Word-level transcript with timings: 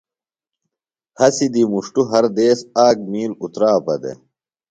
ہسی 1.19 1.47
دی 1.53 1.63
مُݜٹوۡ 1.71 2.07
ہر 2.11 2.25
دیس 2.37 2.59
آک 2.85 2.97
مِیل 3.11 3.31
اُتراپہ 3.43 3.95
دےۡ۔ 4.01 4.17